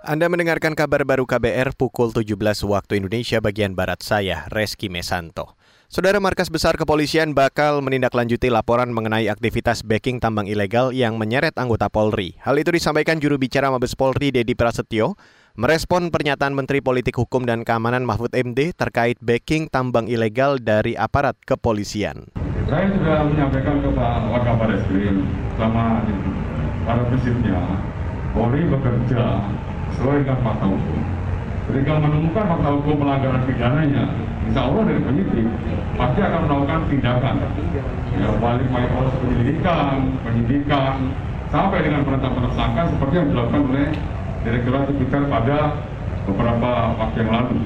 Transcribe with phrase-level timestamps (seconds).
[0.00, 2.32] Anda mendengarkan kabar baru KBR pukul 17
[2.64, 5.60] waktu Indonesia bagian Barat saya, Reski Mesanto.
[5.92, 11.92] Saudara Markas Besar Kepolisian bakal menindaklanjuti laporan mengenai aktivitas backing tambang ilegal yang menyeret anggota
[11.92, 12.32] Polri.
[12.40, 15.20] Hal itu disampaikan juru bicara Mabes Polri Dedi Prasetyo
[15.60, 21.36] merespon pernyataan Menteri Politik Hukum dan Keamanan Mahfud MD terkait backing tambang ilegal dari aparat
[21.44, 22.24] kepolisian.
[22.72, 24.84] Saya sudah menyampaikan ke Pak Wakabaris
[25.60, 26.00] sama
[26.88, 27.60] para prinsipnya
[28.32, 29.44] Polri bekerja
[29.94, 31.00] sesuai dengan fakta hukum.
[31.70, 34.04] Ketika menemukan fakta hukum pelanggaran pidananya,
[34.46, 35.46] insya Allah dari penyidik
[35.94, 37.34] pasti akan melakukan tindakan.
[38.18, 40.94] Ya, balik proses penyelidikan, penyidikan,
[41.50, 43.88] sampai dengan penetapan tersangka seperti yang dilakukan oleh
[44.40, 45.58] Direkturat Tipikor pada
[46.24, 47.60] beberapa waktu yang lalu.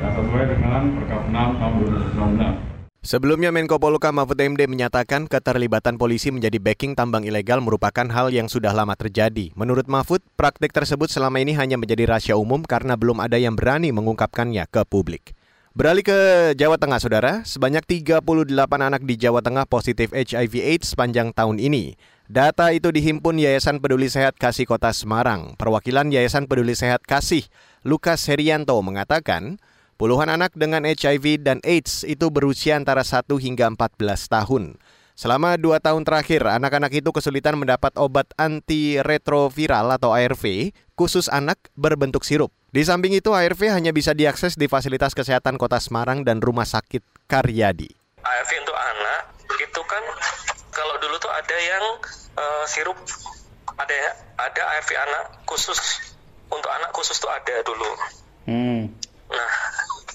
[0.00, 1.74] Ya, sesuai dengan Perkap 6 tahun
[2.16, 2.75] 2019.
[3.06, 8.50] Sebelumnya Menko Polhukam Mahfud MD menyatakan keterlibatan polisi menjadi backing tambang ilegal merupakan hal yang
[8.50, 9.54] sudah lama terjadi.
[9.54, 13.94] Menurut Mahfud, praktik tersebut selama ini hanya menjadi rahasia umum karena belum ada yang berani
[13.94, 15.38] mengungkapkannya ke publik.
[15.78, 16.18] Beralih ke
[16.58, 17.46] Jawa Tengah, Saudara.
[17.46, 18.26] Sebanyak 38
[18.74, 21.94] anak di Jawa Tengah positif HIV AIDS sepanjang tahun ini.
[22.26, 25.54] Data itu dihimpun Yayasan Peduli Sehat Kasih Kota Semarang.
[25.54, 27.46] Perwakilan Yayasan Peduli Sehat Kasih,
[27.86, 29.62] Lukas Herianto, mengatakan,
[29.96, 34.76] Puluhan anak dengan HIV dan AIDS itu berusia antara 1 hingga 14 tahun.
[35.16, 42.28] Selama dua tahun terakhir, anak-anak itu kesulitan mendapat obat antiretroviral atau ARV khusus anak berbentuk
[42.28, 42.52] sirup.
[42.68, 47.00] Di samping itu, ARV hanya bisa diakses di fasilitas kesehatan Kota Semarang dan Rumah Sakit
[47.24, 47.88] Karyadi.
[48.20, 50.04] ARV untuk anak itu kan
[50.76, 51.84] kalau dulu tuh ada yang
[52.36, 53.00] uh, sirup,
[53.80, 53.96] ada
[54.36, 56.12] ada ARV anak khusus
[56.52, 57.88] untuk anak khusus tuh ada dulu.
[58.44, 58.92] Hmm.
[59.32, 59.52] Nah,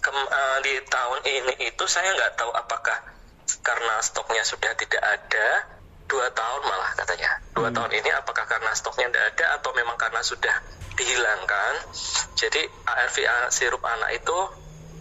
[0.02, 0.74] ke, uh, eh, di
[1.22, 2.98] tahun ini itu saya nggak tahu apakah
[3.62, 5.48] karena stoknya sudah tidak ada
[6.10, 7.78] dua tahun malah katanya dua hmm.
[7.78, 10.56] tahun ini apakah karena stoknya tidak ada atau memang karena sudah
[10.98, 11.74] dihilangkan
[12.34, 13.18] jadi ARV
[13.54, 14.38] sirup anak itu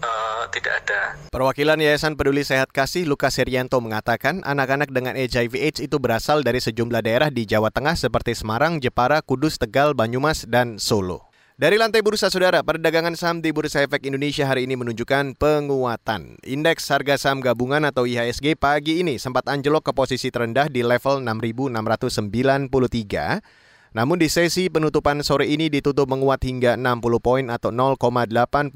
[0.05, 1.17] uh, tidak ada.
[1.33, 6.61] Perwakilan Yayasan Peduli Sehat Kasih Lukas Serianto mengatakan anak-anak dengan HIV AIDS itu berasal dari
[6.61, 11.30] sejumlah daerah di Jawa Tengah seperti Semarang, Jepara, Kudus, Tegal, Banyumas, dan Solo.
[11.61, 16.41] Dari lantai bursa saudara, perdagangan saham di Bursa Efek Indonesia hari ini menunjukkan penguatan.
[16.41, 21.21] Indeks harga saham gabungan atau IHSG pagi ini sempat anjlok ke posisi terendah di level
[21.21, 23.93] 6.693.
[23.93, 28.73] Namun di sesi penutupan sore ini ditutup menguat hingga 60 poin atau 0,89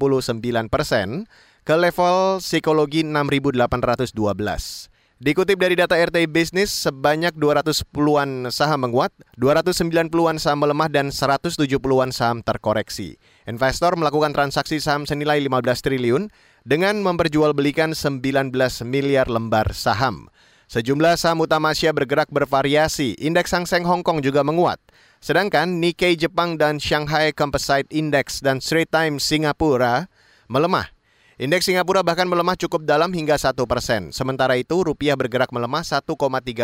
[0.69, 1.25] persen
[1.65, 4.93] ke level psikologi 6.812.
[5.25, 9.09] Dikutip dari data RT Business, sebanyak 210-an saham menguat,
[9.41, 13.17] 290-an saham melemah, dan 170-an saham terkoreksi.
[13.49, 16.29] Investor melakukan transaksi saham senilai 15 triliun
[16.61, 18.53] dengan memperjualbelikan 19
[18.85, 20.29] miliar lembar saham.
[20.69, 23.17] Sejumlah saham utama Asia bergerak bervariasi.
[23.17, 24.77] Indeks Hang Seng Hong Kong juga menguat.
[25.25, 30.05] Sedangkan Nikkei Jepang dan Shanghai Composite Index dan Straits Times Singapura
[30.45, 30.94] melemah.
[31.35, 34.15] Indeks Singapura bahkan melemah cukup dalam hingga 1 persen.
[34.15, 36.15] Sementara itu rupiah bergerak melemah 1,3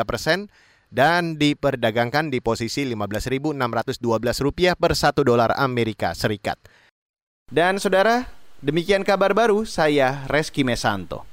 [0.07, 0.47] persen
[0.87, 3.59] dan diperdagangkan di posisi 15.612
[4.39, 6.55] rupiah per 1 dolar Amerika Serikat.
[7.51, 8.31] Dan saudara,
[8.63, 11.30] demikian kabar baru saya Reski Mesanto.